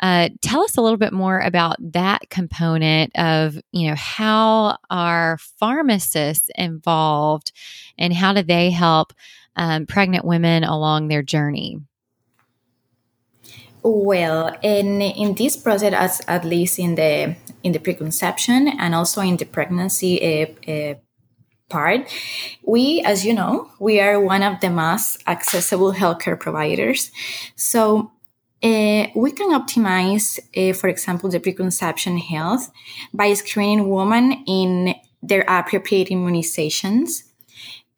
uh, 0.00 0.30
tell 0.40 0.62
us 0.62 0.76
a 0.76 0.80
little 0.80 0.98
bit 0.98 1.12
more 1.12 1.40
about 1.40 1.76
that 1.92 2.30
component 2.30 3.16
of 3.18 3.58
you 3.72 3.88
know 3.88 3.96
how 3.96 4.78
are 4.90 5.38
pharmacists 5.58 6.50
involved, 6.54 7.52
and 7.98 8.12
how 8.12 8.32
do 8.32 8.42
they 8.42 8.70
help 8.70 9.12
um, 9.56 9.86
pregnant 9.86 10.24
women 10.24 10.64
along 10.64 11.08
their 11.08 11.22
journey? 11.22 11.78
Well, 13.82 14.56
in 14.62 15.00
in 15.00 15.34
this 15.34 15.56
process, 15.56 15.94
as 15.94 16.20
at 16.28 16.44
least 16.44 16.78
in 16.78 16.96
the 16.96 17.36
in 17.62 17.72
the 17.72 17.78
preconception 17.78 18.68
and 18.78 18.94
also 18.94 19.20
in 19.22 19.36
the 19.36 19.46
pregnancy 19.46 20.20
uh, 20.20 20.70
uh, 20.70 20.94
part, 21.70 22.12
we, 22.62 23.00
as 23.06 23.24
you 23.24 23.32
know, 23.32 23.70
we 23.78 24.00
are 24.00 24.20
one 24.20 24.42
of 24.42 24.60
the 24.60 24.70
most 24.70 25.22
accessible 25.26 25.92
healthcare 25.94 26.38
providers. 26.38 27.10
So 27.56 28.12
uh, 28.62 29.06
we 29.14 29.32
can 29.32 29.50
optimize, 29.58 30.38
uh, 30.54 30.74
for 30.74 30.88
example, 30.88 31.30
the 31.30 31.40
preconception 31.40 32.18
health 32.18 32.70
by 33.14 33.32
screening 33.32 33.88
women 33.88 34.44
in 34.46 34.94
their 35.22 35.44
appropriate 35.48 36.08
immunizations. 36.08 37.22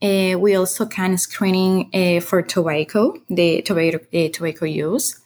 Uh, 0.00 0.38
we 0.38 0.54
also 0.54 0.86
can 0.86 1.16
screening 1.16 1.90
for 2.20 2.42
tobacco, 2.42 3.14
the 3.28 3.62
tobacco, 3.62 3.98
tobacco 4.28 4.66
use. 4.66 5.20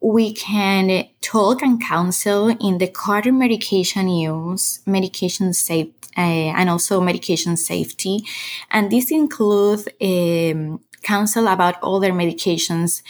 We 0.00 0.34
can 0.34 1.08
talk 1.20 1.62
and 1.62 1.82
counsel 1.82 2.48
in 2.48 2.78
the 2.78 2.88
current 2.88 3.38
medication 3.38 4.08
use, 4.08 4.80
medication 4.86 5.52
safe, 5.52 5.88
uh, 6.16 6.20
and 6.58 6.70
also 6.70 7.00
medication 7.00 7.56
safety. 7.56 8.24
And 8.70 8.90
this 8.90 9.10
includes 9.10 9.88
um, 10.00 10.80
counsel 11.02 11.46
about 11.48 11.76
other 11.82 12.12
medications 12.12 13.02